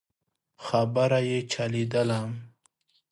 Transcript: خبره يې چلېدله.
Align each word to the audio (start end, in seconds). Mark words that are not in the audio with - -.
خبره 0.65 1.19
يې 1.29 1.39
چلېدله. 1.51 2.19